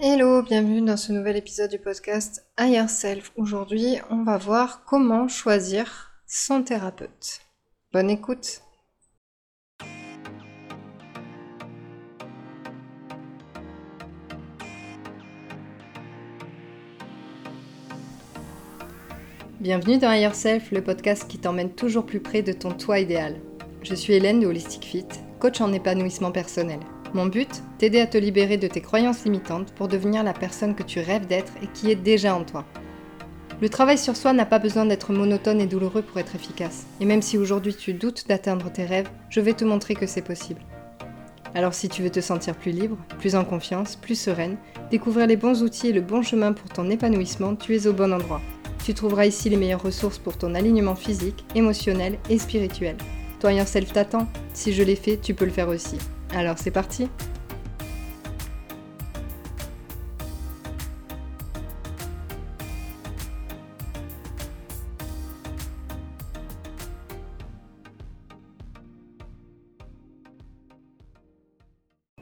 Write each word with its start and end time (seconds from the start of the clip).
Hello, 0.00 0.42
bienvenue 0.42 0.80
dans 0.80 0.96
ce 0.96 1.10
nouvel 1.10 1.36
épisode 1.36 1.72
du 1.72 1.80
podcast 1.80 2.46
Higher 2.56 2.86
Self. 2.86 3.32
Aujourd'hui, 3.34 3.96
on 4.10 4.22
va 4.22 4.38
voir 4.38 4.84
comment 4.84 5.26
choisir 5.26 6.12
son 6.24 6.62
thérapeute. 6.62 7.40
Bonne 7.92 8.08
écoute. 8.08 8.62
Bienvenue 19.58 19.98
dans 19.98 20.12
Higher 20.12 20.34
Self, 20.34 20.70
le 20.70 20.84
podcast 20.84 21.26
qui 21.26 21.38
t'emmène 21.38 21.74
toujours 21.74 22.06
plus 22.06 22.20
près 22.20 22.42
de 22.42 22.52
ton 22.52 22.70
toi 22.70 23.00
idéal. 23.00 23.40
Je 23.82 23.96
suis 23.96 24.12
Hélène 24.12 24.38
de 24.38 24.46
Holistic 24.46 24.84
Fit, 24.84 25.08
coach 25.40 25.60
en 25.60 25.72
épanouissement 25.72 26.30
personnel. 26.30 26.78
Mon 27.14 27.26
but, 27.26 27.62
t'aider 27.78 28.00
à 28.00 28.06
te 28.06 28.18
libérer 28.18 28.58
de 28.58 28.68
tes 28.68 28.82
croyances 28.82 29.24
limitantes 29.24 29.72
pour 29.72 29.88
devenir 29.88 30.22
la 30.22 30.34
personne 30.34 30.74
que 30.74 30.82
tu 30.82 31.00
rêves 31.00 31.26
d'être 31.26 31.52
et 31.62 31.66
qui 31.66 31.90
est 31.90 31.96
déjà 31.96 32.34
en 32.34 32.44
toi. 32.44 32.66
Le 33.60 33.68
travail 33.68 33.98
sur 33.98 34.14
soi 34.14 34.32
n'a 34.34 34.44
pas 34.44 34.58
besoin 34.58 34.84
d'être 34.84 35.12
monotone 35.12 35.60
et 35.60 35.66
douloureux 35.66 36.02
pour 36.02 36.18
être 36.18 36.36
efficace. 36.36 36.86
Et 37.00 37.06
même 37.06 37.22
si 37.22 37.38
aujourd'hui 37.38 37.74
tu 37.74 37.94
doutes 37.94 38.28
d'atteindre 38.28 38.70
tes 38.70 38.84
rêves, 38.84 39.08
je 39.30 39.40
vais 39.40 39.54
te 39.54 39.64
montrer 39.64 39.94
que 39.94 40.06
c'est 40.06 40.22
possible. 40.22 40.60
Alors 41.54 41.72
si 41.72 41.88
tu 41.88 42.02
veux 42.02 42.10
te 42.10 42.20
sentir 42.20 42.54
plus 42.54 42.72
libre, 42.72 42.98
plus 43.18 43.34
en 43.34 43.44
confiance, 43.44 43.96
plus 43.96 44.20
sereine, 44.20 44.58
découvrir 44.90 45.26
les 45.26 45.36
bons 45.36 45.62
outils 45.62 45.88
et 45.88 45.92
le 45.92 46.02
bon 46.02 46.22
chemin 46.22 46.52
pour 46.52 46.68
ton 46.68 46.90
épanouissement, 46.90 47.56
tu 47.56 47.74
es 47.74 47.86
au 47.86 47.94
bon 47.94 48.12
endroit. 48.12 48.42
Tu 48.84 48.92
trouveras 48.92 49.26
ici 49.26 49.48
les 49.48 49.56
meilleures 49.56 49.82
ressources 49.82 50.18
pour 50.18 50.36
ton 50.36 50.54
alignement 50.54 50.94
physique, 50.94 51.44
émotionnel 51.54 52.18
et 52.28 52.38
spirituel. 52.38 52.96
Toi 53.40 53.54
Yourself 53.54 53.92
t'attend. 53.92 54.28
Si 54.52 54.72
je 54.72 54.82
l'ai 54.82 54.96
fait, 54.96 55.16
tu 55.16 55.34
peux 55.34 55.46
le 55.46 55.50
faire 55.50 55.68
aussi. 55.68 55.96
Alors 56.34 56.58
c'est 56.58 56.70
parti. 56.70 57.08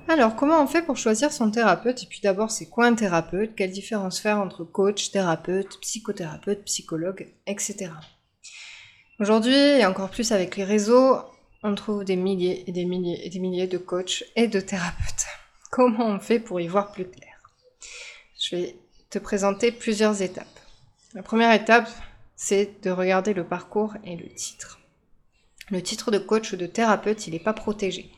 Alors, 0.08 0.34
comment 0.34 0.62
on 0.62 0.66
fait 0.66 0.80
pour 0.80 0.96
choisir 0.96 1.30
son 1.30 1.50
thérapeute? 1.50 2.04
Et 2.04 2.06
puis 2.06 2.20
d'abord, 2.22 2.50
c'est 2.50 2.70
quoi 2.70 2.86
un 2.86 2.94
thérapeute? 2.94 3.54
Quelle 3.54 3.70
différence 3.70 4.18
faire 4.18 4.38
entre 4.38 4.64
coach, 4.64 5.10
thérapeute, 5.10 5.78
psychothérapeute, 5.82 6.64
psychologue, 6.64 7.34
etc. 7.46 7.90
Aujourd'hui, 9.20 9.54
et 9.54 9.84
encore 9.84 10.08
plus 10.08 10.32
avec 10.32 10.56
les 10.56 10.64
réseaux, 10.64 11.18
on 11.62 11.74
trouve 11.74 12.04
des 12.04 12.16
milliers 12.16 12.64
et 12.66 12.72
des 12.72 12.84
milliers 12.84 13.26
et 13.26 13.30
des 13.30 13.38
milliers 13.38 13.66
de 13.66 13.78
coachs 13.78 14.24
et 14.36 14.48
de 14.48 14.60
thérapeutes. 14.60 15.26
Comment 15.70 16.06
on 16.06 16.20
fait 16.20 16.38
pour 16.40 16.60
y 16.60 16.68
voir 16.68 16.92
plus 16.92 17.08
clair? 17.08 17.34
Je 18.38 18.56
vais 18.56 18.76
te 19.10 19.18
présenter 19.18 19.72
plusieurs 19.72 20.22
étapes. 20.22 20.46
La 21.14 21.22
première 21.22 21.52
étape, 21.52 21.88
c'est 22.36 22.82
de 22.82 22.90
regarder 22.90 23.34
le 23.34 23.44
parcours 23.44 23.94
et 24.04 24.16
le 24.16 24.28
titre. 24.28 24.78
Le 25.70 25.82
titre 25.82 26.10
de 26.10 26.18
coach 26.18 26.52
ou 26.52 26.56
de 26.56 26.66
thérapeute, 26.66 27.26
il 27.26 27.32
n'est 27.32 27.40
pas 27.40 27.52
protégé. 27.52 28.10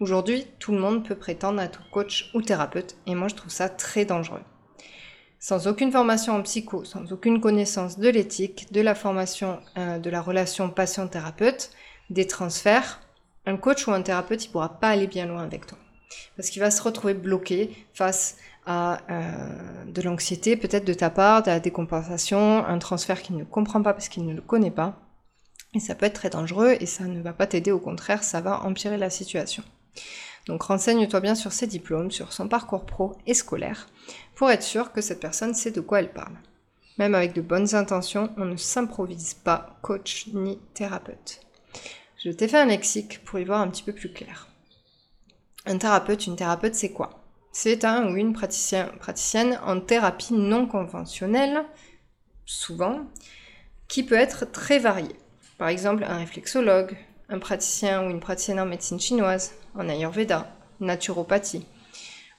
Aujourd'hui, 0.00 0.46
tout 0.58 0.72
le 0.72 0.78
monde 0.78 1.06
peut 1.06 1.14
prétendre 1.14 1.60
être 1.60 1.88
coach 1.90 2.30
ou 2.34 2.42
thérapeute, 2.42 2.96
et 3.06 3.14
moi 3.14 3.28
je 3.28 3.34
trouve 3.34 3.52
ça 3.52 3.68
très 3.68 4.04
dangereux. 4.04 4.42
Sans 5.38 5.68
aucune 5.68 5.92
formation 5.92 6.34
en 6.34 6.42
psycho, 6.42 6.84
sans 6.84 7.12
aucune 7.12 7.40
connaissance 7.40 7.98
de 7.98 8.08
l'éthique, 8.08 8.72
de 8.72 8.80
la 8.80 8.94
formation 8.94 9.60
euh, 9.78 9.98
de 9.98 10.10
la 10.10 10.20
relation 10.20 10.68
patient-thérapeute, 10.70 11.70
des 12.10 12.26
transferts, 12.26 13.00
un 13.46 13.56
coach 13.56 13.86
ou 13.86 13.92
un 13.92 14.02
thérapeute, 14.02 14.44
il 14.44 14.48
pourra 14.48 14.80
pas 14.80 14.88
aller 14.88 15.06
bien 15.06 15.26
loin 15.26 15.42
avec 15.42 15.66
toi. 15.66 15.78
Parce 16.36 16.50
qu'il 16.50 16.60
va 16.60 16.70
se 16.70 16.82
retrouver 16.82 17.14
bloqué 17.14 17.86
face 17.94 18.36
à 18.66 18.98
euh, 19.10 19.84
de 19.86 20.02
l'anxiété, 20.02 20.56
peut-être 20.56 20.84
de 20.84 20.94
ta 20.94 21.10
part, 21.10 21.42
de 21.42 21.50
la 21.50 21.60
décompensation, 21.60 22.64
un 22.64 22.78
transfert 22.78 23.22
qu'il 23.22 23.36
ne 23.36 23.44
comprend 23.44 23.82
pas 23.82 23.92
parce 23.92 24.08
qu'il 24.08 24.26
ne 24.26 24.34
le 24.34 24.42
connaît 24.42 24.70
pas. 24.70 24.98
Et 25.74 25.80
ça 25.80 25.94
peut 25.94 26.06
être 26.06 26.14
très 26.14 26.30
dangereux 26.30 26.76
et 26.80 26.86
ça 26.86 27.04
ne 27.04 27.22
va 27.22 27.32
pas 27.32 27.46
t'aider, 27.46 27.70
au 27.70 27.78
contraire, 27.78 28.24
ça 28.24 28.40
va 28.40 28.62
empirer 28.62 28.96
la 28.96 29.10
situation. 29.10 29.62
Donc 30.46 30.62
renseigne-toi 30.62 31.20
bien 31.20 31.34
sur 31.34 31.52
ses 31.52 31.66
diplômes, 31.66 32.10
sur 32.10 32.32
son 32.32 32.48
parcours 32.48 32.86
pro 32.86 33.16
et 33.26 33.34
scolaire, 33.34 33.88
pour 34.34 34.50
être 34.50 34.62
sûr 34.62 34.92
que 34.92 35.00
cette 35.00 35.20
personne 35.20 35.54
sait 35.54 35.72
de 35.72 35.80
quoi 35.80 36.00
elle 36.00 36.12
parle. 36.12 36.36
Même 36.98 37.14
avec 37.14 37.34
de 37.34 37.42
bonnes 37.42 37.74
intentions, 37.74 38.30
on 38.36 38.44
ne 38.44 38.56
s'improvise 38.56 39.34
pas 39.34 39.76
coach 39.82 40.28
ni 40.32 40.58
thérapeute. 40.72 41.45
Je 42.24 42.30
t'ai 42.30 42.48
fait 42.48 42.58
un 42.58 42.66
lexique 42.66 43.24
pour 43.24 43.38
y 43.38 43.44
voir 43.44 43.60
un 43.60 43.68
petit 43.68 43.82
peu 43.82 43.92
plus 43.92 44.12
clair. 44.12 44.48
Un 45.64 45.78
thérapeute, 45.78 46.26
une 46.26 46.36
thérapeute, 46.36 46.74
c'est 46.74 46.92
quoi? 46.92 47.22
C'est 47.52 47.84
un 47.84 48.10
ou 48.10 48.16
une 48.16 48.32
praticien, 48.32 48.92
praticienne 49.00 49.58
en 49.64 49.80
thérapie 49.80 50.34
non 50.34 50.66
conventionnelle, 50.66 51.64
souvent, 52.44 53.06
qui 53.88 54.02
peut 54.02 54.14
être 54.14 54.50
très 54.50 54.78
variée. 54.78 55.16
Par 55.58 55.68
exemple, 55.68 56.04
un 56.04 56.18
réflexologue, 56.18 56.96
un 57.28 57.38
praticien 57.38 58.06
ou 58.06 58.10
une 58.10 58.20
praticienne 58.20 58.60
en 58.60 58.66
médecine 58.66 59.00
chinoise, 59.00 59.52
en 59.74 59.88
ayurveda, 59.88 60.54
naturopathie, 60.80 61.66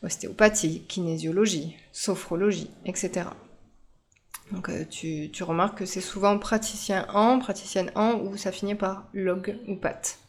ostéopathie, 0.04 0.84
kinésiologie, 0.88 1.75
sophrologie, 1.92 2.69
etc. 2.86 3.28
Donc 4.52 4.69
euh, 4.69 4.85
tu, 4.85 5.44
remarques 5.44 5.80
que 5.80 5.85
c'est 5.85 6.02
souvent 6.02 6.38
praticien 6.40 7.06
en, 7.13 7.40
praticienne 7.40 7.91
en, 7.96 8.13
ou 8.13 8.38
ça 8.38 8.52
finit 8.52 8.75
par 8.75 9.08
log 9.13 9.58
ou 9.68 9.75
pat. 9.75 10.19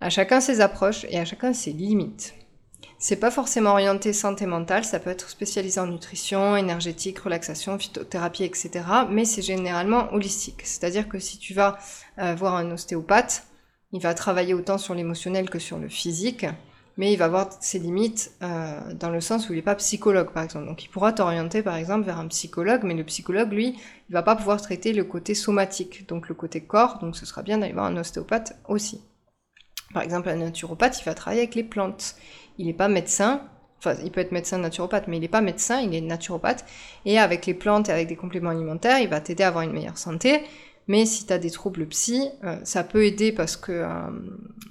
À 0.00 0.10
chacun 0.10 0.40
ses 0.40 0.60
approches 0.60 1.06
et 1.08 1.18
à 1.18 1.24
chacun 1.24 1.52
ses 1.52 1.72
limites. 1.72 2.34
C'est 2.98 3.16
pas 3.16 3.30
forcément 3.30 3.72
orienté 3.72 4.12
santé 4.12 4.46
mentale, 4.46 4.84
ça 4.84 4.98
peut 4.98 5.10
être 5.10 5.28
spécialisé 5.28 5.78
en 5.78 5.86
nutrition, 5.86 6.56
énergétique, 6.56 7.18
relaxation, 7.18 7.78
phytothérapie, 7.78 8.44
etc. 8.44 8.70
Mais 9.10 9.24
c'est 9.24 9.42
généralement 9.42 10.12
holistique. 10.12 10.62
C'est-à-dire 10.64 11.08
que 11.08 11.18
si 11.18 11.38
tu 11.38 11.54
vas 11.54 11.78
euh, 12.18 12.34
voir 12.34 12.54
un 12.54 12.70
ostéopathe, 12.70 13.46
il 13.92 14.00
va 14.00 14.14
travailler 14.14 14.54
autant 14.54 14.78
sur 14.78 14.94
l'émotionnel 14.94 15.50
que 15.50 15.58
sur 15.58 15.78
le 15.78 15.88
physique 15.88 16.46
mais 16.96 17.12
il 17.12 17.16
va 17.16 17.24
avoir 17.24 17.48
ses 17.60 17.78
limites 17.78 18.32
euh, 18.42 18.94
dans 18.94 19.10
le 19.10 19.20
sens 19.20 19.48
où 19.48 19.52
il 19.52 19.56
n'est 19.56 19.62
pas 19.62 19.74
psychologue, 19.74 20.30
par 20.30 20.44
exemple. 20.44 20.66
Donc 20.66 20.84
il 20.84 20.88
pourra 20.88 21.12
t'orienter, 21.12 21.62
par 21.62 21.76
exemple, 21.76 22.06
vers 22.06 22.18
un 22.18 22.28
psychologue, 22.28 22.82
mais 22.84 22.94
le 22.94 23.04
psychologue, 23.04 23.52
lui, 23.52 23.76
il 24.08 24.12
va 24.12 24.22
pas 24.22 24.36
pouvoir 24.36 24.60
traiter 24.62 24.92
le 24.92 25.04
côté 25.04 25.34
somatique, 25.34 26.08
donc 26.08 26.28
le 26.28 26.34
côté 26.34 26.60
corps, 26.60 26.98
donc 27.00 27.16
ce 27.16 27.26
sera 27.26 27.42
bien 27.42 27.58
d'aller 27.58 27.72
voir 27.72 27.86
un 27.86 27.96
ostéopathe 27.96 28.56
aussi. 28.68 29.02
Par 29.92 30.02
exemple, 30.02 30.28
un 30.28 30.36
naturopathe, 30.36 31.00
il 31.00 31.04
va 31.04 31.14
travailler 31.14 31.42
avec 31.42 31.54
les 31.54 31.64
plantes. 31.64 32.16
Il 32.58 32.66
n'est 32.66 32.72
pas 32.72 32.88
médecin, 32.88 33.42
enfin, 33.78 33.94
il 34.04 34.10
peut 34.10 34.20
être 34.20 34.32
médecin 34.32 34.58
naturopathe, 34.58 35.08
mais 35.08 35.16
il 35.16 35.20
n'est 35.20 35.28
pas 35.28 35.40
médecin, 35.40 35.80
il 35.80 35.94
est 35.94 36.00
naturopathe, 36.00 36.64
et 37.04 37.18
avec 37.18 37.46
les 37.46 37.54
plantes 37.54 37.88
et 37.88 37.92
avec 37.92 38.08
des 38.08 38.16
compléments 38.16 38.50
alimentaires, 38.50 39.00
il 39.00 39.08
va 39.08 39.20
t'aider 39.20 39.42
à 39.42 39.48
avoir 39.48 39.64
une 39.64 39.72
meilleure 39.72 39.98
santé, 39.98 40.42
mais 40.86 41.06
si 41.06 41.26
tu 41.26 41.32
as 41.32 41.38
des 41.38 41.50
troubles 41.50 41.86
psy, 41.86 42.30
euh, 42.44 42.58
ça 42.64 42.84
peut 42.84 43.04
aider 43.04 43.32
parce 43.32 43.56
que 43.56 43.72
euh, 43.72 44.10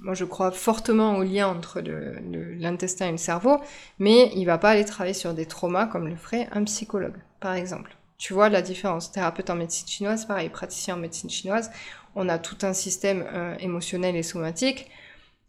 moi 0.02 0.14
je 0.14 0.26
crois 0.26 0.52
fortement 0.52 1.18
au 1.18 1.24
lien 1.24 1.48
entre 1.48 1.82
l'intestin 1.82 3.08
et 3.08 3.12
le 3.12 3.18
cerveau, 3.18 3.58
mais 4.00 4.32
il 4.36 4.46
va 4.46 4.58
pas 4.58 4.72
aller 4.72 4.86
travailler 4.86 5.16
sur 5.16 5.34
des 5.34 5.46
traumas 5.46 5.88
comme 5.88 6.08
le 6.08 6.16
ferait 6.16 6.48
un 6.52 6.64
psychologue, 6.66 7.18
par 7.40 7.54
exemple. 7.54 7.98
Tu 8.18 8.34
vois 8.34 8.50
la 8.50 8.62
différence. 8.62 9.12
Thérapeute 9.12 9.50
en 9.50 9.56
médecine 9.56 9.88
chinoise, 9.88 10.26
pareil, 10.26 10.50
praticien 10.50 10.96
en 10.96 11.00
médecine 11.00 11.30
chinoise, 11.30 11.72
on 12.16 12.30
a 12.30 12.38
tout 12.38 12.58
un 12.62 12.74
système 12.74 13.26
euh, 13.34 13.56
émotionnel 13.60 14.16
et 14.16 14.24
somatique, 14.24 14.90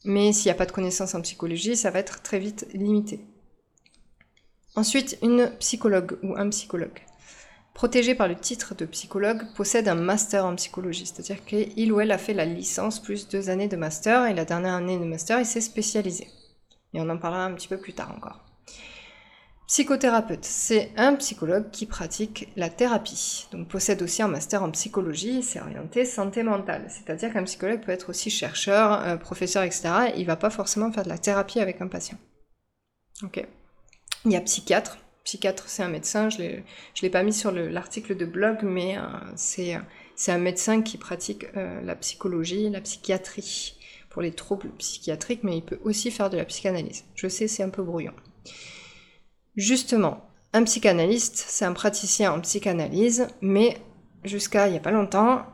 mais 0.05 0.33
s'il 0.33 0.47
n'y 0.47 0.53
a 0.53 0.57
pas 0.57 0.67
de 0.67 0.73
connaissances 0.73 1.15
en 1.15 1.21
psychologie, 1.21 1.77
ça 1.77 1.91
va 1.91 1.99
être 1.99 2.23
très 2.23 2.39
vite 2.39 2.67
limité. 2.73 3.21
Ensuite, 4.77 5.19
une 5.23 5.53
psychologue 5.61 6.19
ou 6.23 6.35
un 6.37 6.49
psychologue 6.49 7.01
protégé 7.75 8.15
par 8.15 8.29
le 8.29 8.37
titre 8.37 8.75
de 8.75 8.87
psychologue, 8.87 9.43
possède 9.57 9.89
un 9.89 9.97
master 9.97 10.47
en 10.47 10.55
psychologie, 10.55 11.07
c'est-à-dire 11.07 11.45
qu'il 11.45 11.93
ou 11.93 12.01
elle 12.01 12.13
a 12.13 12.19
fait 12.19 12.33
la 12.33 12.45
licence 12.45 13.01
plus 13.01 13.29
deux 13.29 13.51
années 13.51 13.69
de 13.69 13.77
master, 13.77 14.27
et 14.27 14.35
la 14.35 14.45
dernière 14.45 14.75
année 14.75 14.99
de 14.99 15.05
master, 15.05 15.41
il 15.41 15.47
s'est 15.47 15.61
spécialisé. 15.61 16.29
Et 16.95 17.01
on 17.01 17.09
en 17.09 17.19
parlera 17.19 17.45
un 17.45 17.53
petit 17.53 17.69
peu 17.69 17.77
plus 17.77 17.93
tard 17.93 18.13
encore. 18.17 18.41
Psychothérapeute, 19.67 20.45
c'est 20.45 20.93
un 20.97 21.15
psychologue 21.15 21.71
qui 21.71 21.87
pratique 21.87 22.49
la 22.55 22.69
thérapie, 22.69 23.49
donc 23.51 23.67
possède 23.67 24.03
aussi 24.03 24.23
un 24.23 24.29
master 24.29 24.63
en 24.63 24.71
psychologie, 24.71 25.43
c'est 25.43 25.61
orienté 25.61 26.05
santé 26.05 26.43
mentale, 26.43 26.85
c'est-à-dire 26.89 27.33
qu'un 27.33 27.45
psychologue 27.45 27.81
peut 27.81 27.91
être 27.91 28.11
aussi 28.11 28.31
chercheur, 28.31 28.93
euh, 28.93 29.17
professeur, 29.17 29.63
etc. 29.63 30.13
Il 30.17 30.27
va 30.27 30.37
pas 30.37 30.51
forcément 30.51 30.93
faire 30.93 31.05
de 31.05 31.09
la 31.09 31.19
thérapie 31.19 31.61
avec 31.61 31.81
un 31.81 31.89
patient. 31.89 32.19
Ok. 33.23 33.45
Il 34.27 34.33
y 34.33 34.37
a 34.37 34.41
psychiatre, 34.43 34.99
psychiatre, 35.25 35.65
c'est 35.69 35.83
un 35.83 35.89
médecin. 35.89 36.29
Je 36.29 36.43
ne 36.43 36.61
l'ai 37.03 37.11
pas 37.11 37.23
mis 37.23 37.33
sur 37.33 37.51
l'article 37.51 38.17
de 38.17 38.27
blog, 38.27 38.59
mais 38.63 38.99
euh, 38.99 39.03
c'est 39.35 40.33
un 40.33 40.39
médecin 40.39 40.83
qui 40.83 40.99
pratique 40.99 41.47
euh, 41.57 41.81
la 41.81 41.97
psychologie, 41.97 42.69
la 42.71 42.83
psychiatrie 42.83 43.77
pour 44.11 44.23
les 44.23 44.33
troubles 44.33 44.71
psychiatriques, 44.79 45.43
mais 45.43 45.57
il 45.57 45.63
peut 45.63 45.81
aussi 45.83 46.11
faire 46.11 46.31
de 46.31 46.37
la 46.37 46.45
psychanalyse. 46.45 47.05
Je 47.15 47.27
sais, 47.27 47.49
c'est 47.49 47.63
un 47.63 47.71
peu 47.71 47.83
brouillon. 47.83 48.13
Justement, 49.57 50.29
un 50.53 50.63
psychanalyste, 50.65 51.43
c'est 51.49 51.65
un 51.65 51.73
praticien 51.73 52.33
en 52.33 52.41
psychanalyse, 52.41 53.27
mais 53.41 53.79
jusqu'à 54.25 54.69
il 54.69 54.73
n'y 54.73 54.77
a 54.77 54.81
pas 54.81 54.93
longtemps, 54.93 55.47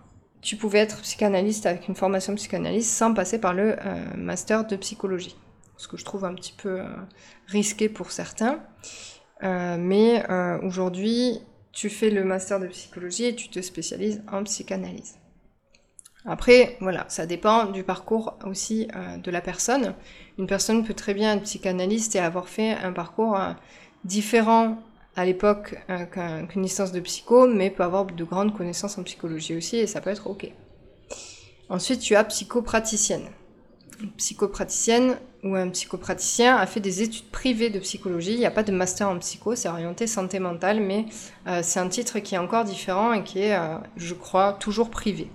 tu 0.43 0.57
pouvais 0.57 0.79
être 0.81 1.01
psychanalyste 1.03 1.65
avec 1.67 1.89
une 1.89 1.95
formation 1.95 2.35
psychanalyse 2.35 2.91
sans 2.91 3.15
passer 3.15 3.39
par 3.39 3.55
le 3.55 3.77
euh, 3.79 4.17
master 4.17 4.67
de 4.67 4.77
psychologie. 4.77 5.37
Ce 5.77 5.89
que 5.89 5.97
je 5.97 6.05
trouve 6.05 6.27
un 6.27 6.35
petit 6.35 6.53
peu 6.53 6.83
risqué 7.47 7.89
pour 7.89 8.11
certains. 8.11 8.61
Mais 9.43 10.25
aujourd'hui, 10.63 11.41
tu 11.73 11.89
fais 11.89 12.11
le 12.11 12.25
master 12.25 12.61
de 12.61 12.67
psychologie 12.67 13.27
et 13.27 13.35
tu 13.35 13.49
te 13.49 13.61
spécialises 13.61 14.23
en 14.31 14.45
psychanalyse. 14.45 15.21
Après, 16.27 16.77
voilà, 16.81 17.07
ça 17.09 17.27
dépend 17.27 17.67
du 17.67 17.83
parcours 17.83 18.37
aussi 18.45 18.89
euh, 18.95 19.17
de 19.17 19.31
la 19.31 19.41
personne. 19.41 19.95
Une 20.39 20.47
personne 20.47 20.85
peut 20.85 20.95
très 20.95 21.15
bien 21.15 21.37
être 21.37 21.45
psychanalyste 21.45 22.15
et 22.15 22.19
avoir 22.19 22.49
fait 22.49 22.73
un 22.73 22.93
parcours 22.93 23.37
euh, 23.37 23.53
différent 24.05 24.79
à 25.17 25.25
l'époque 25.25 25.77
euh, 25.89 26.05
qu'une 26.47 26.63
licence 26.63 26.93
de 26.93 27.01
psycho, 27.01 27.47
mais 27.49 27.71
peut 27.71 27.83
avoir 27.83 28.05
de 28.05 28.25
grandes 28.25 28.55
connaissances 28.55 28.99
en 28.99 29.03
psychologie 29.03 29.57
aussi, 29.57 29.77
et 29.77 29.87
ça 29.87 30.01
peut 30.01 30.11
être 30.11 30.29
ok. 30.29 30.53
Ensuite, 31.69 32.01
tu 32.01 32.15
as 32.17 32.25
psychopraticienne. 32.25 33.29
Psychopraticienne 34.19 35.17
ou 35.43 35.55
un 35.55 35.71
psychopraticien 35.71 36.57
a 36.57 36.67
fait 36.67 36.81
des 36.81 37.03
études 37.03 37.31
privées 37.31 37.71
de 37.71 37.79
psychologie. 37.79 38.33
Il 38.33 38.39
n'y 38.39 38.47
a 38.47 38.51
pas 38.51 38.63
de 38.63 38.73
master 38.73 39.09
en 39.09 39.19
psycho, 39.19 39.55
c'est 39.55 39.69
orienté 39.69 40.07
santé 40.07 40.39
mentale, 40.39 40.81
mais 40.81 41.07
c'est 41.63 41.81
un 41.81 41.89
titre 41.89 42.19
qui 42.19 42.35
est 42.35 42.39
encore 42.39 42.65
différent 42.65 43.13
et 43.13 43.23
qui 43.25 43.39
est, 43.41 43.59
je 43.97 44.15
crois, 44.15 44.53
toujours 44.61 44.91
privé. 44.91 45.31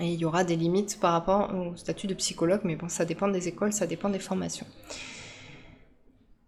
Et 0.00 0.06
il 0.12 0.18
y 0.18 0.24
aura 0.24 0.42
des 0.42 0.56
limites 0.56 0.98
par 0.98 1.12
rapport 1.12 1.52
au 1.54 1.76
statut 1.76 2.06
de 2.08 2.14
psychologue, 2.14 2.60
mais 2.64 2.74
bon, 2.74 2.88
ça 2.88 3.04
dépend 3.04 3.28
des 3.28 3.46
écoles, 3.46 3.72
ça 3.72 3.86
dépend 3.86 4.08
des 4.10 4.18
formations. 4.18 4.66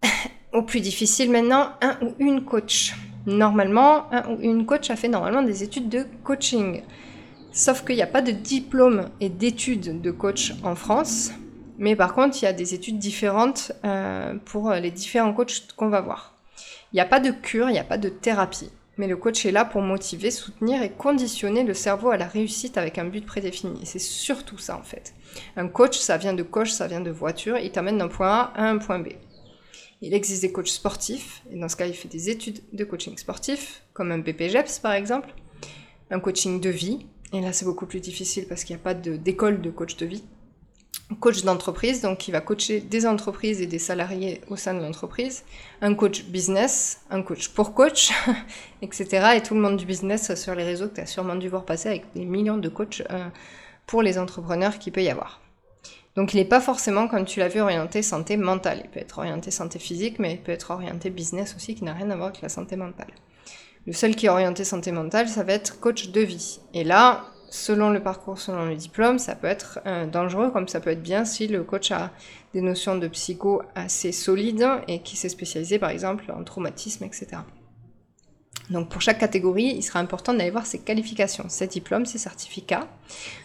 au 0.53 0.63
plus 0.63 0.81
difficile 0.81 1.31
maintenant, 1.31 1.69
un 1.81 1.97
ou 2.01 2.13
une 2.19 2.43
coach. 2.43 2.93
Normalement, 3.25 4.11
un 4.13 4.29
ou 4.29 4.39
une 4.41 4.65
coach 4.65 4.89
a 4.89 4.95
fait 4.95 5.07
normalement 5.07 5.43
des 5.43 5.63
études 5.63 5.87
de 5.89 6.05
coaching. 6.23 6.81
Sauf 7.51 7.85
qu'il 7.85 7.95
n'y 7.95 8.01
a 8.01 8.07
pas 8.07 8.21
de 8.21 8.31
diplôme 8.31 9.09
et 9.19 9.29
d'études 9.29 10.01
de 10.01 10.11
coach 10.11 10.53
en 10.63 10.75
France. 10.75 11.31
Mais 11.77 11.95
par 11.95 12.13
contre, 12.13 12.37
il 12.41 12.45
y 12.45 12.47
a 12.47 12.53
des 12.53 12.73
études 12.73 12.97
différentes 12.97 13.71
euh, 13.85 14.33
pour 14.45 14.71
les 14.71 14.91
différents 14.91 15.33
coachs 15.33 15.71
qu'on 15.75 15.89
va 15.89 16.01
voir. 16.01 16.33
Il 16.91 16.95
n'y 16.95 17.01
a 17.01 17.05
pas 17.05 17.19
de 17.19 17.31
cure, 17.31 17.69
il 17.69 17.73
n'y 17.73 17.79
a 17.79 17.83
pas 17.83 17.97
de 17.97 18.09
thérapie. 18.09 18.71
Mais 18.97 19.07
le 19.07 19.15
coach 19.15 19.45
est 19.45 19.51
là 19.51 19.63
pour 19.63 19.81
motiver, 19.81 20.31
soutenir 20.31 20.81
et 20.81 20.89
conditionner 20.89 21.63
le 21.63 21.75
cerveau 21.75 22.09
à 22.09 22.17
la 22.17 22.25
réussite 22.25 22.77
avec 22.77 22.97
un 22.97 23.05
but 23.05 23.23
prédéfini. 23.23 23.81
C'est 23.85 23.99
surtout 23.99 24.57
ça 24.57 24.75
en 24.75 24.81
fait. 24.81 25.13
Un 25.55 25.67
coach, 25.67 25.99
ça 25.99 26.17
vient 26.17 26.33
de 26.33 26.41
coach, 26.41 26.71
ça 26.71 26.87
vient 26.87 27.01
de 27.01 27.11
voiture, 27.11 27.59
il 27.59 27.71
t'amène 27.71 27.99
d'un 27.99 28.07
point 28.07 28.29
A 28.29 28.53
à 28.55 28.63
un 28.63 28.79
point 28.79 28.97
B. 28.99 29.09
Il 30.01 30.13
existe 30.13 30.41
des 30.41 30.51
coachs 30.51 30.67
sportifs, 30.67 31.43
et 31.51 31.59
dans 31.59 31.69
ce 31.69 31.75
cas, 31.75 31.85
il 31.85 31.93
fait 31.93 32.07
des 32.07 32.29
études 32.29 32.61
de 32.73 32.83
coaching 32.83 33.17
sportif, 33.17 33.83
comme 33.93 34.11
un 34.11 34.19
BPGEPS 34.19 34.79
par 34.79 34.93
exemple, 34.93 35.29
un 36.09 36.19
coaching 36.19 36.59
de 36.59 36.69
vie, 36.69 37.05
et 37.33 37.41
là 37.41 37.53
c'est 37.53 37.65
beaucoup 37.65 37.85
plus 37.85 37.99
difficile 37.99 38.47
parce 38.47 38.63
qu'il 38.63 38.75
n'y 38.75 38.81
a 38.81 38.83
pas 38.83 38.93
d'école 38.93 39.61
de 39.61 39.69
coach 39.69 39.97
de 39.97 40.05
vie 40.05 40.23
coach 41.15 41.43
d'entreprise, 41.43 42.01
donc 42.01 42.17
qui 42.17 42.31
va 42.31 42.41
coacher 42.41 42.81
des 42.81 43.07
entreprises 43.07 43.61
et 43.61 43.65
des 43.65 43.79
salariés 43.79 44.41
au 44.49 44.57
sein 44.57 44.73
de 44.73 44.81
l'entreprise, 44.81 45.43
un 45.81 45.93
coach 45.93 46.25
business, 46.25 47.01
un 47.09 47.21
coach 47.21 47.47
pour 47.49 47.73
coach, 47.73 48.11
etc. 48.81 49.35
Et 49.35 49.41
tout 49.41 49.53
le 49.53 49.61
monde 49.61 49.77
du 49.77 49.85
business 49.85 50.35
sur 50.35 50.53
les 50.53 50.63
réseaux 50.63 50.89
que 50.89 50.95
tu 50.95 51.01
as 51.01 51.05
sûrement 51.05 51.35
dû 51.35 51.47
voir 51.47 51.63
passer 51.63 51.89
avec 51.89 52.13
des 52.13 52.25
millions 52.25 52.57
de 52.57 52.69
coachs 52.69 53.03
euh, 53.09 53.29
pour 53.85 54.01
les 54.01 54.19
entrepreneurs 54.19 54.79
qu'il 54.79 54.91
peut 54.91 55.03
y 55.03 55.09
avoir. 55.09 55.41
Donc 56.17 56.33
il 56.33 56.37
n'est 56.37 56.45
pas 56.45 56.59
forcément, 56.59 57.07
comme 57.07 57.25
tu 57.25 57.39
l'as 57.39 57.47
vu, 57.47 57.61
orienté 57.61 58.01
santé 58.01 58.37
mentale. 58.37 58.81
Il 58.83 58.89
peut 58.89 58.99
être 58.99 59.19
orienté 59.19 59.51
santé 59.51 59.79
physique, 59.79 60.17
mais 60.19 60.33
il 60.33 60.41
peut 60.41 60.51
être 60.51 60.71
orienté 60.71 61.09
business 61.09 61.55
aussi, 61.55 61.75
qui 61.75 61.83
n'a 61.83 61.93
rien 61.93 62.09
à 62.09 62.15
voir 62.15 62.29
avec 62.29 62.41
la 62.41 62.49
santé 62.49 62.75
mentale. 62.75 63.11
Le 63.85 63.93
seul 63.93 64.15
qui 64.15 64.25
est 64.25 64.29
orienté 64.29 64.65
santé 64.65 64.91
mentale, 64.91 65.29
ça 65.29 65.43
va 65.43 65.53
être 65.53 65.79
coach 65.79 66.09
de 66.09 66.21
vie. 66.21 66.59
Et 66.73 66.83
là, 66.83 67.27
selon 67.49 67.89
le 67.89 68.01
parcours, 68.01 68.39
selon 68.39 68.65
le 68.65 68.75
diplôme, 68.75 69.19
ça 69.19 69.35
peut 69.35 69.47
être 69.47 69.79
euh, 69.85 70.05
dangereux 70.05 70.51
comme 70.51 70.67
ça 70.67 70.79
peut 70.79 70.89
être 70.89 71.01
bien 71.01 71.25
si 71.25 71.47
le 71.47 71.63
coach 71.63 71.91
a 71.91 72.11
des 72.53 72.61
notions 72.61 72.97
de 72.97 73.07
psycho 73.07 73.61
assez 73.75 74.11
solides 74.11 74.67
et 74.87 75.01
qui 75.01 75.15
s'est 75.15 75.29
spécialisé 75.29 75.79
par 75.79 75.89
exemple 75.89 76.31
en 76.31 76.43
traumatisme, 76.43 77.03
etc. 77.03 77.37
Donc 78.69 78.89
pour 78.89 79.01
chaque 79.01 79.19
catégorie, 79.19 79.73
il 79.77 79.81
sera 79.81 79.99
important 79.99 80.33
d'aller 80.33 80.51
voir 80.51 80.65
ses 80.65 80.79
qualifications, 80.79 81.45
ses 81.47 81.67
diplômes, 81.67 82.05
ses 82.05 82.17
certificats, 82.17 82.87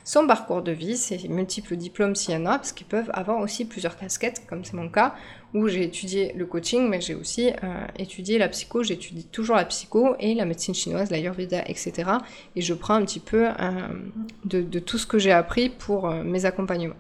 son 0.05 0.27
parcours 0.27 0.63
de 0.63 0.73
vie, 0.73 0.97
ses 0.97 1.29
multiples 1.29 1.77
diplômes 1.77 2.17
s'il 2.17 2.35
y 2.35 2.37
en 2.37 2.47
a, 2.47 2.59
parce 2.59 2.73
qu'ils 2.73 2.87
peuvent 2.87 3.11
avoir 3.15 3.39
aussi 3.41 3.65
plusieurs 3.65 3.97
casquettes, 3.97 4.43
comme 4.49 4.65
c'est 4.65 4.75
mon 4.75 4.89
cas, 4.89 5.15
où 5.55 5.69
j'ai 5.69 5.85
étudié 5.85 6.33
le 6.35 6.47
coaching, 6.47 6.89
mais 6.89 7.01
j'ai 7.01 7.15
aussi 7.15 7.51
euh, 7.51 7.87
étudié 7.99 8.39
la 8.39 8.49
psycho, 8.49 8.83
j'étudie 8.83 9.25
toujours 9.25 9.57
la 9.57 9.65
psycho 9.65 10.17
et 10.19 10.35
la 10.35 10.45
médecine 10.45 10.75
chinoise, 10.75 11.11
l'ayurveda, 11.11 11.63
etc. 11.67 12.11
Et 12.57 12.63
je 12.63 12.75
prends 12.75 12.95
un 12.95 13.05
petit 13.05 13.21
peu 13.21 13.49
euh, 13.49 13.53
de, 14.45 14.79
tout 14.81 14.99
ce 14.99 15.07
que 15.07 15.19
j'ai 15.19 15.33
appris 15.33 15.69
pour 15.69 16.09
euh, 16.09 16.25
mes 16.25 16.47
accompagnements. 16.47 16.97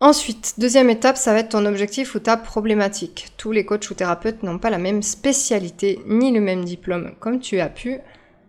Ensuite, 0.00 0.54
deuxième 0.58 0.90
étape, 0.90 1.16
ça 1.16 1.32
va 1.32 1.38
être 1.38 1.50
ton 1.50 1.64
objectif 1.66 2.14
ou 2.14 2.18
ta 2.18 2.36
problématique. 2.36 3.28
Tous 3.36 3.52
les 3.52 3.64
coachs 3.64 3.88
ou 3.90 3.94
thérapeutes 3.94 4.42
n'ont 4.42 4.58
pas 4.58 4.70
la 4.70 4.78
même 4.78 5.02
spécialité 5.02 6.00
ni 6.06 6.32
le 6.32 6.40
même 6.40 6.64
diplôme, 6.64 7.14
comme 7.20 7.38
tu 7.38 7.60
as 7.60 7.68
pu 7.68 7.98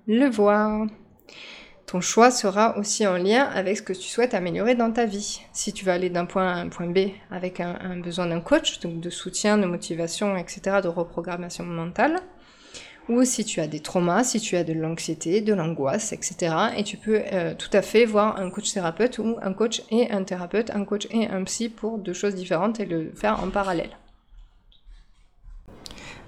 le 0.08 0.28
voir. 0.28 0.88
Ton 1.86 2.02
choix 2.02 2.32
sera 2.32 2.78
aussi 2.80 3.06
en 3.06 3.18
lien 3.18 3.44
avec 3.44 3.78
ce 3.78 3.84
que 3.84 3.94
tu 3.94 4.10
souhaites 4.10 4.34
améliorer 4.34 4.74
dans 4.74 4.92
ta 4.92 5.06
vie. 5.06 5.42
Si 5.54 5.72
tu 5.72 5.86
veux 5.86 5.92
aller 5.92 6.10
d'un 6.10 6.26
point 6.26 6.48
A 6.48 6.56
à 6.56 6.60
un 6.60 6.70
point 6.70 6.88
B 6.88 7.10
avec 7.30 7.60
un, 7.60 7.78
un 7.80 7.98
besoin 7.98 8.26
d'un 8.26 8.42
coach, 8.42 8.80
donc 8.80 9.00
de 9.00 9.12
soutien, 9.12 9.60
de 9.60 9.68
motivation, 9.68 10.36
etc., 10.36 10.80
de 10.82 10.88
reprogrammation 10.88 11.64
mentale, 11.64 12.22
ou 13.08 13.24
si 13.24 13.46
tu 13.46 13.60
as 13.60 13.68
des 13.68 13.80
traumas, 13.80 14.24
si 14.24 14.40
tu 14.40 14.56
as 14.56 14.64
de 14.64 14.74
l'anxiété, 14.74 15.42
de 15.42 15.54
l'angoisse, 15.54 16.12
etc. 16.12 16.56
Et 16.78 16.84
tu 16.84 16.98
peux 16.98 17.22
euh, 17.32 17.54
tout 17.54 17.70
à 17.74 17.82
fait 17.82 18.06
voir 18.06 18.38
un 18.38 18.50
coach 18.50 18.74
thérapeute 18.74 19.20
ou 19.20 19.38
un 19.42 19.54
coach 19.54 19.84
et 19.92 20.12
un 20.12 20.24
thérapeute, 20.24 20.72
un 20.72 20.86
coach 20.86 21.08
et 21.12 21.28
un 21.28 21.44
psy 21.44 21.70
pour 21.70 21.98
deux 21.98 22.14
choses 22.14 22.36
différentes 22.36 22.80
et 22.80 22.86
le 22.86 23.12
faire 23.16 23.44
en 23.44 23.50
parallèle. 23.50 23.92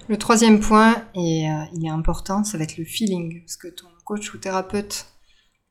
Le 0.08 0.16
troisième 0.16 0.60
point, 0.60 1.04
et 1.14 1.50
euh, 1.50 1.64
il 1.74 1.84
est 1.84 1.90
important, 1.90 2.42
ça 2.42 2.56
va 2.56 2.64
être 2.64 2.78
le 2.78 2.84
feeling. 2.84 3.42
Parce 3.42 3.56
que 3.56 3.68
ton 3.68 3.88
coach 4.04 4.32
ou 4.32 4.38
thérapeute 4.38 5.06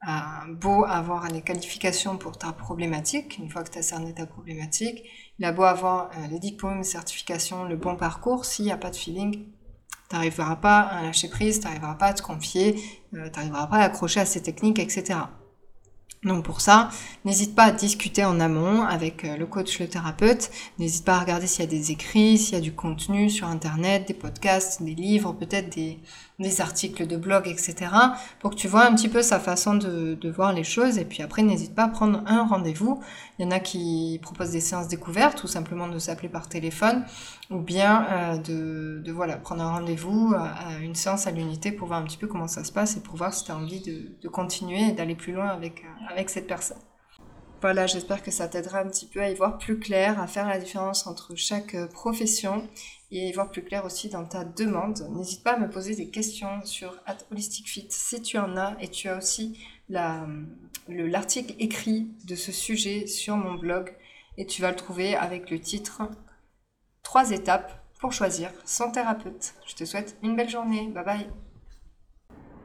a 0.06 0.45
beau 0.48 0.86
avoir 0.86 1.27
les 1.30 1.42
qualifications 1.42 2.18
pour 2.18 2.38
ta 2.38 2.51
problématique, 2.51 3.39
une 3.39 3.50
fois 3.50 3.63
que 3.63 3.71
tu 3.71 3.80
as 3.80 3.81
cerné 3.81 4.13
ta 4.13 4.27
problématique, 4.27 5.04
il 5.39 5.45
a 5.45 5.51
beau 5.51 5.63
avoir 5.63 6.12
euh, 6.12 6.27
les 6.30 6.38
diplômes, 6.38 6.80
les 6.80 6.83
certifications, 6.83 7.63
le 7.63 7.77
bon 7.77 7.95
parcours, 7.95 8.45
s'il 8.45 8.65
n'y 8.65 8.71
a 8.71 8.77
pas 8.77 8.92
de 8.92 8.95
feeling, 8.95 9.45
T'arriveras 10.09 10.56
pas 10.56 10.80
à 10.80 11.04
lâcher 11.04 11.27
prise, 11.27 11.59
t'arriveras 11.59 11.95
pas 11.95 12.07
à 12.07 12.13
te 12.13 12.21
confier, 12.21 12.80
euh, 13.13 13.30
t'arriveras 13.30 13.68
pas 13.68 13.77
à 13.77 13.83
accrocher 13.83 14.21
à 14.21 14.25
ces 14.25 14.42
techniques, 14.42 14.80
etc. 14.80 15.19
Donc 16.24 16.44
pour 16.44 16.62
ça, 16.62 16.90
n'hésite 17.25 17.54
pas 17.54 17.66
à 17.66 17.72
discuter 17.72 18.25
en 18.25 18.40
amont 18.40 18.81
avec 18.81 19.24
euh, 19.24 19.38
le 19.38 19.46
coach, 19.46 19.80
le 19.80 19.88
thérapeute. 19.88 20.50
N'hésite 20.80 21.06
pas 21.06 21.16
à 21.16 21.19
regarder 21.19 21.46
s'il 21.46 21.64
y 21.64 21.68
a 21.68 21.69
des 21.69 21.92
écrits, 21.92 22.40
s'il 22.40 22.56
y 22.56 22.58
a 22.58 22.62
du 22.62 22.74
contenu 22.74 23.30
sur 23.30 23.48
Internet, 23.48 24.08
des 24.08 24.16
podcasts, 24.16 24.81
des 24.81 24.95
livres, 24.95 25.33
peut-être 25.33 25.69
des, 25.76 26.00
articles 26.59 27.06
de 27.06 27.18
blog, 27.18 27.47
etc. 27.47 27.92
Pour 28.40 28.52
que 28.52 28.56
tu 28.56 28.68
vois 28.68 28.86
un 28.86 28.95
petit 28.95 29.09
peu 29.09 29.21
sa 29.21 29.40
façon 29.40 29.76
de, 29.76 30.30
voir 30.30 30.54
les 30.54 30.64
choses. 30.64 30.97
Et 30.97 31.06
puis 31.06 31.21
après, 31.21 31.44
n'hésite 31.44 31.76
pas 31.76 31.83
à 31.83 31.88
prendre 31.88 32.24
un 32.26 32.45
rendez-vous. 32.45 33.00
Il 33.38 33.45
y 33.45 33.47
en 33.47 33.52
a 33.52 33.59
qui 33.59 34.19
proposent 34.21 34.52
des 34.52 34.59
séances 34.59 34.88
découvertes 34.88 35.44
ou 35.44 35.47
simplement 35.47 35.88
de 35.88 36.00
s'appeler 36.00 36.30
par 36.30 36.50
téléphone 36.50 37.06
ou 37.50 37.59
bien 37.59 38.06
euh, 38.12 39.02
de, 39.04 39.12
voilà, 39.12 39.38
prendre 39.38 39.64
un 39.64 39.71
rendez-vous 39.71 40.33
à 40.36 40.78
une 40.81 40.95
séance 40.95 41.28
à 41.28 41.31
l'unité 41.31 41.71
pour 41.71 41.88
voir 41.88 42.02
un 42.02 42.04
petit 42.04 42.18
peu 42.18 42.28
comment 42.28 42.47
ça 42.47 42.64
se 42.64 42.71
passe 42.71 42.97
et 42.97 43.00
pour 43.00 43.16
voir 43.16 43.33
si 43.33 43.45
tu 43.45 43.52
as 43.52 43.56
envie 43.56 43.81
de, 43.81 44.28
continuer 44.28 44.90
et 44.90 44.92
d'aller 44.92 45.16
plus 45.16 45.33
loin 45.33 45.47
avec, 45.47 45.83
euh, 45.83 46.12
cette 46.26 46.47
personne. 46.47 46.78
Voilà, 47.62 47.88
j'espère 47.88 48.21
que 48.21 48.30
ça 48.30 48.47
t'aidera 48.47 48.80
un 48.80 48.88
petit 48.88 49.07
peu 49.07 49.19
à 49.19 49.30
y 49.31 49.36
voir 49.36 49.57
plus 49.57 49.80
clair, 49.80 50.21
à 50.21 50.28
faire 50.28 50.47
la 50.47 50.59
différence 50.59 51.07
entre 51.07 51.36
chaque 51.36 51.74
euh, 51.74 51.88
profession 51.88 52.68
et 53.09 53.30
y 53.30 53.31
voir 53.31 53.50
plus 53.50 53.64
clair 53.64 53.83
aussi 53.83 54.09
dans 54.09 54.26
ta 54.26 54.44
demande. 54.44 55.07
N'hésite 55.12 55.44
pas 55.44 55.54
à 55.54 55.59
me 55.59 55.69
poser 55.69 55.95
des 55.95 56.09
questions 56.09 56.62
sur 56.66 56.95
At 57.07 57.18
Holistic 57.31 57.68
Fit 57.68 57.88
si 57.90 58.21
tu 58.21 58.38
en 58.38 58.57
as 58.57 58.76
et 58.80 58.90
tu 58.90 59.09
as 59.09 59.18
aussi 59.18 59.57
l'article 59.90 61.56
écrit 61.57 62.12
de 62.26 62.36
ce 62.36 62.52
sujet 62.52 63.07
sur 63.07 63.38
mon 63.38 63.56
blog 63.56 63.95
et 64.38 64.45
tu 64.45 64.62
vas 64.62 64.69
le 64.69 64.76
trouver 64.76 65.16
avec 65.16 65.50
le 65.50 65.59
titre 65.59 66.04
Trois 67.02 67.31
étapes 67.31 67.71
pour 68.00 68.14
choisir 68.14 68.52
son 68.66 68.92
thérapeute. 68.92 69.56
Je 69.66 69.74
te 69.74 69.86
souhaite 69.86 70.18
une 70.21 70.36
belle 70.36 70.50
journée. 70.50 70.90
Bye 70.90 71.06
bye. 71.06 71.46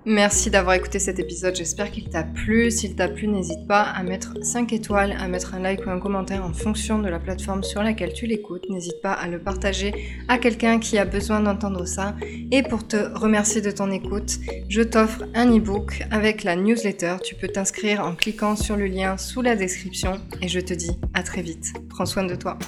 Merci 0.04 0.50
d'avoir 0.50 0.74
écouté 0.74 0.98
cet 0.98 1.20
épisode, 1.20 1.54
j'espère 1.54 1.92
qu'il 1.92 2.08
t'a 2.08 2.24
plu. 2.24 2.72
S'il 2.72 2.96
t'a 2.96 3.08
plu, 3.08 3.28
n'hésite 3.28 3.68
pas 3.68 3.82
à 3.82 4.02
mettre 4.02 4.34
5 4.42 4.72
étoiles, 4.72 5.14
à 5.16 5.28
mettre 5.28 5.54
un 5.54 5.60
like 5.60 5.86
ou 5.86 5.90
un 5.90 6.00
commentaire 6.00 6.44
en 6.44 6.52
fonction 6.52 6.98
de 6.98 7.08
la 7.08 7.20
plateforme 7.20 7.62
sur 7.62 7.84
laquelle 7.84 8.12
tu 8.12 8.26
l'écoutes. 8.26 8.68
N'hésite 8.68 9.00
pas 9.00 9.12
à 9.12 9.28
le 9.28 9.38
partager 9.38 9.94
à 10.26 10.38
quelqu'un 10.38 10.80
qui 10.80 10.98
a 10.98 11.04
besoin 11.04 11.38
d'entendre 11.38 11.84
ça. 11.84 12.16
Et 12.50 12.64
pour 12.64 12.88
te 12.88 12.96
remercier 13.16 13.60
de 13.60 13.70
ton 13.70 13.92
écoute, 13.92 14.40
je 14.68 14.82
t'offre 14.82 15.22
un 15.34 15.56
e-book 15.56 16.02
avec 16.10 16.42
la 16.42 16.56
newsletter. 16.56 17.18
Tu 17.22 17.36
peux 17.36 17.48
t'inscrire 17.48 18.04
en 18.04 18.16
cliquant 18.16 18.56
sur 18.56 18.76
le 18.76 18.86
lien 18.86 19.16
sous 19.16 19.40
la 19.40 19.54
description 19.54 20.20
et 20.40 20.48
je 20.48 20.58
te 20.58 20.74
dis 20.74 20.98
à 21.14 21.22
très 21.22 21.42
vite. 21.42 21.74
Prends 21.88 22.06
soin 22.06 22.24
de 22.24 22.34
toi. 22.34 22.58